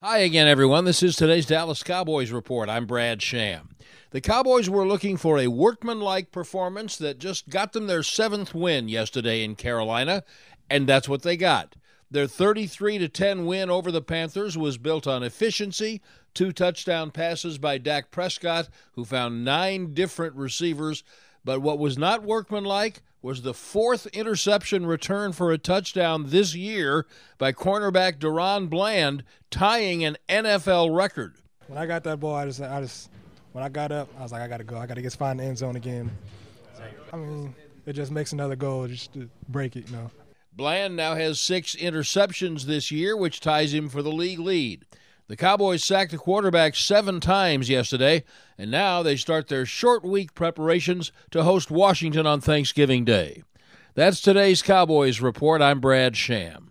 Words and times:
Hi 0.00 0.18
again, 0.18 0.46
everyone. 0.46 0.84
This 0.84 1.02
is 1.02 1.16
today's 1.16 1.44
Dallas 1.44 1.82
Cowboys 1.82 2.30
report. 2.30 2.68
I'm 2.68 2.86
Brad 2.86 3.20
Sham. 3.20 3.70
The 4.12 4.20
Cowboys 4.20 4.70
were 4.70 4.86
looking 4.86 5.16
for 5.16 5.40
a 5.40 5.48
workmanlike 5.48 6.30
performance 6.30 6.96
that 6.98 7.18
just 7.18 7.48
got 7.48 7.72
them 7.72 7.88
their 7.88 8.04
seventh 8.04 8.54
win 8.54 8.88
yesterday 8.88 9.42
in 9.42 9.56
Carolina, 9.56 10.22
and 10.70 10.86
that's 10.86 11.08
what 11.08 11.22
they 11.22 11.36
got. 11.36 11.74
Their 12.08 12.28
33 12.28 12.98
to 12.98 13.08
10 13.08 13.44
win 13.44 13.70
over 13.70 13.90
the 13.90 14.00
Panthers 14.00 14.56
was 14.56 14.78
built 14.78 15.08
on 15.08 15.24
efficiency, 15.24 16.00
two 16.32 16.52
touchdown 16.52 17.10
passes 17.10 17.58
by 17.58 17.78
Dak 17.78 18.12
Prescott, 18.12 18.68
who 18.92 19.04
found 19.04 19.44
nine 19.44 19.94
different 19.94 20.36
receivers. 20.36 21.02
But 21.44 21.60
what 21.60 21.80
was 21.80 21.98
not 21.98 22.22
workmanlike 22.22 23.02
was 23.20 23.42
the 23.42 23.54
fourth 23.54 24.06
interception 24.08 24.86
return 24.86 25.32
for 25.32 25.52
a 25.52 25.58
touchdown 25.58 26.24
this 26.28 26.54
year 26.54 27.06
by 27.36 27.52
cornerback 27.52 28.18
DaRon 28.18 28.70
Bland, 28.70 29.24
tying 29.50 30.04
an 30.04 30.16
NFL 30.28 30.94
record. 30.96 31.36
When 31.66 31.78
I 31.78 31.86
got 31.86 32.04
that 32.04 32.20
ball, 32.20 32.34
I 32.34 32.46
just, 32.46 32.60
I 32.60 32.80
just, 32.80 33.10
when 33.52 33.64
I 33.64 33.68
got 33.68 33.92
up, 33.92 34.08
I 34.18 34.22
was 34.22 34.32
like, 34.32 34.42
I 34.42 34.48
got 34.48 34.58
to 34.58 34.64
go. 34.64 34.78
I 34.78 34.86
got 34.86 34.94
to 34.94 35.02
get 35.02 35.12
find 35.12 35.40
the 35.40 35.44
end 35.44 35.58
zone 35.58 35.76
again. 35.76 36.10
I 37.12 37.16
mean, 37.16 37.54
it 37.86 37.94
just 37.94 38.12
makes 38.12 38.32
another 38.32 38.56
goal 38.56 38.86
just 38.86 39.12
to 39.14 39.28
break 39.48 39.76
it, 39.76 39.90
you 39.90 39.96
know. 39.96 40.10
Bland 40.52 40.96
now 40.96 41.14
has 41.14 41.40
six 41.40 41.76
interceptions 41.76 42.64
this 42.64 42.90
year, 42.90 43.16
which 43.16 43.40
ties 43.40 43.72
him 43.72 43.88
for 43.88 44.02
the 44.02 44.10
league 44.10 44.40
lead. 44.40 44.84
The 45.28 45.36
Cowboys 45.36 45.84
sacked 45.84 46.10
the 46.10 46.16
quarterback 46.16 46.74
seven 46.74 47.20
times 47.20 47.68
yesterday, 47.68 48.24
and 48.56 48.70
now 48.70 49.02
they 49.02 49.14
start 49.14 49.48
their 49.48 49.66
short 49.66 50.02
week 50.02 50.34
preparations 50.34 51.12
to 51.32 51.42
host 51.42 51.70
Washington 51.70 52.26
on 52.26 52.40
Thanksgiving 52.40 53.04
Day. 53.04 53.42
That's 53.94 54.22
today's 54.22 54.62
Cowboys 54.62 55.20
Report. 55.20 55.60
I'm 55.60 55.80
Brad 55.80 56.16
Sham. 56.16 56.66